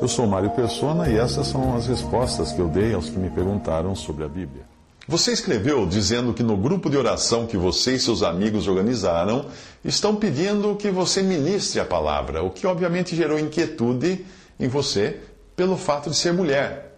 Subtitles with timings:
[0.00, 3.30] Eu sou Mário Persona e essas são as respostas que eu dei aos que me
[3.30, 4.64] perguntaram sobre a Bíblia.
[5.08, 9.46] Você escreveu dizendo que no grupo de oração que você e seus amigos organizaram,
[9.82, 14.26] estão pedindo que você ministre a palavra, o que obviamente gerou inquietude
[14.60, 15.18] em você
[15.54, 16.95] pelo fato de ser mulher.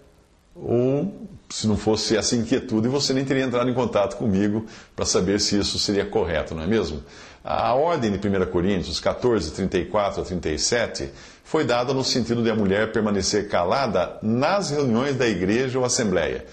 [0.60, 5.40] Ou, se não fosse essa inquietude, você nem teria entrado em contato comigo para saber
[5.40, 7.02] se isso seria correto, não é mesmo?
[7.44, 11.10] A ordem de 1 Coríntios 14, 34 a 37
[11.44, 16.44] foi dada no sentido de a mulher permanecer calada nas reuniões da igreja ou assembleia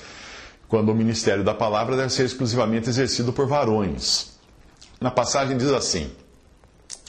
[0.67, 4.33] quando o ministério da palavra deve ser exclusivamente exercido por varões.
[4.99, 6.11] Na passagem diz assim: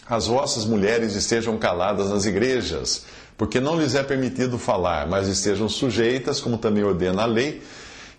[0.08, 3.04] As vossas mulheres estejam caladas nas igrejas,
[3.36, 7.60] porque não lhes é permitido falar, mas estejam sujeitas, como também ordena a lei.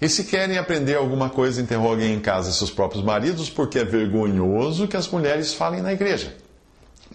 [0.02, 4.88] E se querem aprender alguma coisa, interroguem em casa seus próprios maridos, porque é vergonhoso
[4.88, 6.36] que as mulheres falem na igreja.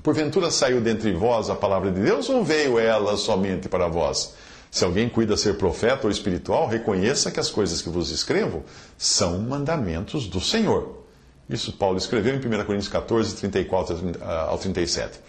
[0.03, 4.35] Porventura saiu dentre vós a palavra de Deus, ou veio ela somente para vós?
[4.71, 8.65] Se alguém cuida ser profeta ou espiritual, reconheça que as coisas que vos escrevo
[8.97, 11.02] são mandamentos do Senhor.
[11.53, 13.97] Isso Paulo escreveu em 1 Coríntios 14, 34
[14.49, 15.21] ao 37.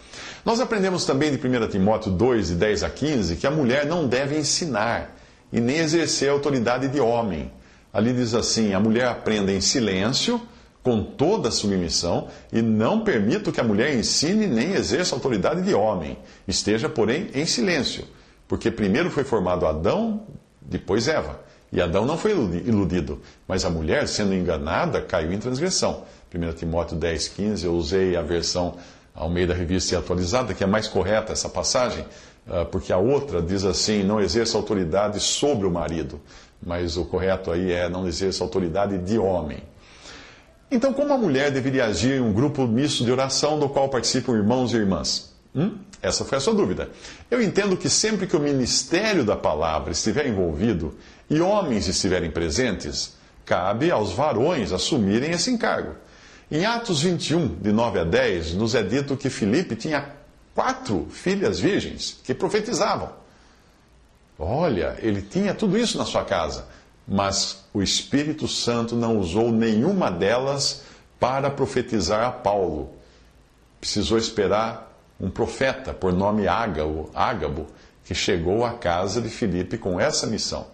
[0.44, 4.06] Nós aprendemos também de 1 Timóteo 2, de 10 a 15, que a mulher não
[4.06, 5.16] deve ensinar
[5.52, 7.52] e nem exercer a autoridade de homem.
[7.92, 10.40] Ali diz assim: a mulher aprenda em silêncio,
[10.82, 15.74] com toda submissão, e não permito que a mulher ensine nem exerça a autoridade de
[15.74, 16.18] homem.
[16.48, 18.04] Esteja, porém, em silêncio
[18.48, 20.26] porque primeiro foi formado Adão,
[20.60, 21.40] depois Eva.
[21.74, 26.04] E Adão não foi iludido, mas a mulher, sendo enganada, caiu em transgressão.
[26.32, 28.76] 1 Timóteo 10, 15, eu usei a versão
[29.12, 32.04] ao meio da revista atualizada, que é mais correta essa passagem,
[32.48, 36.20] ah, porque a outra diz assim: não exerça autoridade sobre o marido.
[36.64, 39.58] Mas o correto aí é não exerça autoridade de homem.
[40.70, 44.32] Então, como a mulher deveria agir em um grupo misto de oração do qual participam
[44.34, 45.33] irmãos e irmãs?
[45.54, 45.78] Hum?
[46.02, 46.90] Essa foi a sua dúvida.
[47.30, 50.96] Eu entendo que sempre que o ministério da palavra estiver envolvido
[51.30, 55.94] e homens estiverem presentes, cabe aos varões assumirem esse encargo.
[56.50, 60.10] Em Atos 21, de 9 a 10, nos é dito que Filipe tinha
[60.54, 63.10] quatro filhas virgens que profetizavam.
[64.38, 66.66] Olha, ele tinha tudo isso na sua casa,
[67.06, 70.82] mas o Espírito Santo não usou nenhuma delas
[71.18, 72.90] para profetizar a Paulo.
[73.80, 77.66] Precisou esperar um profeta por nome Ágabo, Ágabo,
[78.04, 80.66] que chegou à casa de Filipe com essa missão.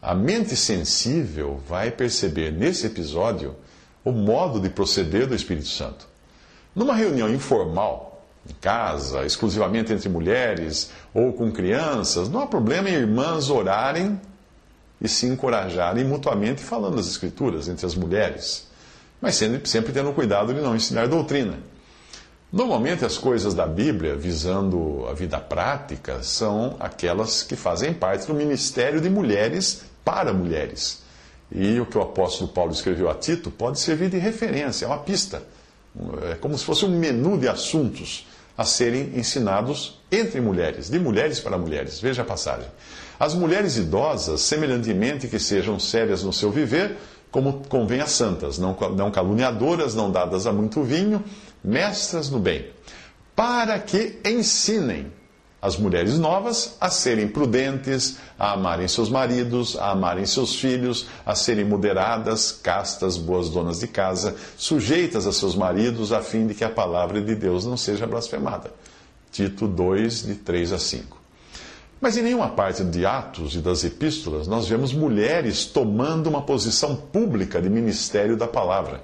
[0.00, 3.56] A mente sensível vai perceber nesse episódio
[4.04, 6.06] o modo de proceder do Espírito Santo.
[6.74, 12.94] Numa reunião informal, em casa, exclusivamente entre mulheres ou com crianças, não há problema em
[12.94, 14.20] irmãs orarem
[15.00, 18.66] e se encorajarem mutuamente falando as Escrituras entre as mulheres,
[19.20, 21.58] mas sempre, sempre tendo cuidado de não ensinar doutrina.
[22.54, 28.32] Normalmente, as coisas da Bíblia, visando a vida prática, são aquelas que fazem parte do
[28.32, 31.02] ministério de mulheres para mulheres.
[31.50, 35.00] E o que o apóstolo Paulo escreveu a Tito pode servir de referência, é uma
[35.00, 35.42] pista.
[36.30, 38.24] É como se fosse um menu de assuntos
[38.56, 41.98] a serem ensinados entre mulheres, de mulheres para mulheres.
[41.98, 42.68] Veja a passagem.
[43.18, 46.96] As mulheres idosas, semelhantemente que sejam sérias no seu viver,
[47.34, 51.20] como convém a santas, não, não caluniadoras, não dadas a muito vinho,
[51.64, 52.66] mestras no bem,
[53.34, 55.12] para que ensinem
[55.60, 61.34] as mulheres novas a serem prudentes, a amarem seus maridos, a amarem seus filhos, a
[61.34, 66.62] serem moderadas, castas, boas donas de casa, sujeitas a seus maridos, a fim de que
[66.62, 68.72] a palavra de Deus não seja blasfemada.
[69.32, 71.23] Tito 2, de 3 a 5.
[72.04, 76.94] Mas em nenhuma parte de Atos e das epístolas nós vemos mulheres tomando uma posição
[76.94, 79.00] pública de ministério da palavra,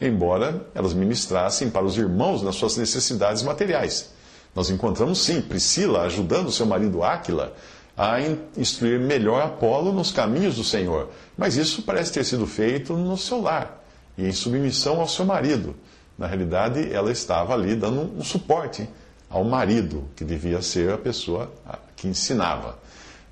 [0.00, 4.12] embora elas ministrassem para os irmãos nas suas necessidades materiais.
[4.54, 7.52] Nós encontramos sim Priscila ajudando seu marido Áquila
[7.96, 8.20] a
[8.56, 13.40] instruir melhor Apolo nos caminhos do Senhor, mas isso parece ter sido feito no seu
[13.40, 13.82] lar
[14.16, 15.74] e em submissão ao seu marido.
[16.16, 18.88] Na realidade, ela estava ali dando um suporte
[19.28, 21.50] ao marido, que devia ser a pessoa
[21.96, 22.78] que ensinava.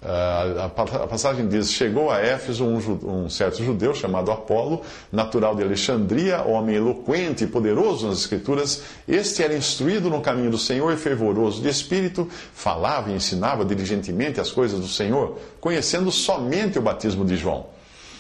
[0.02, 6.43] a passagem diz: Chegou a Éfeso um, um, certo judeu chamado Apolo, natural de Alexandria,
[6.43, 8.82] homem eloquente e poderoso nas Escrituras.
[9.08, 14.41] Este era instruído no caminho do Senhor e fervoroso de espírito, falava e ensinava diligentemente
[14.41, 17.75] as coisas do Senhor, conhecendo somente o batismo de João.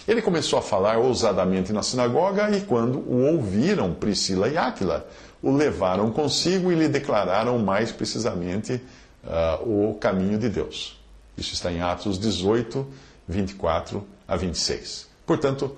[0.06, 5.06] Ele começou a falar ousadamente na sinagoga e, quando o ouviram, Priscila e Áquila
[5.42, 8.80] o levaram consigo e lhe declararam mais precisamente
[9.24, 10.98] uh, o caminho de Deus.
[11.36, 12.86] Isso está em Atos 18,
[13.28, 15.08] 24 a 26.
[15.26, 15.76] Portanto,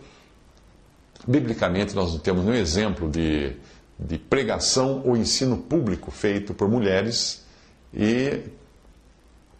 [1.26, 3.56] biblicamente, nós não temos nenhum exemplo de,
[3.98, 7.44] de pregação ou ensino público feito por mulheres
[7.94, 8.40] e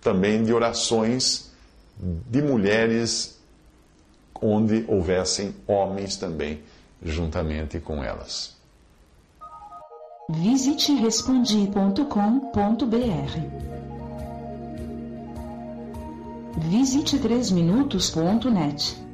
[0.00, 1.50] também de orações
[1.98, 3.36] de mulheres
[4.43, 6.61] onde houvessem homens também
[7.03, 8.56] juntamente com elas.
[10.29, 12.06] Visite respondi.com.br.
[16.69, 19.06] Visite 3minutos.net.